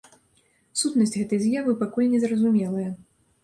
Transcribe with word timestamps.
Сутнасць 0.81 1.13
гэтай 1.19 1.39
з'явы 1.45 1.77
пакуль 1.85 2.11
не 2.17 2.25
зразумелая. 2.27 2.91